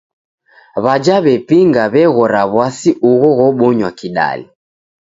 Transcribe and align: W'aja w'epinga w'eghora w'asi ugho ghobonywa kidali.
W'aja 0.83 1.17
w'epinga 1.23 1.83
w'eghora 1.93 2.41
w'asi 2.53 2.89
ugho 3.09 3.29
ghobonywa 3.37 3.89
kidali. 3.99 4.45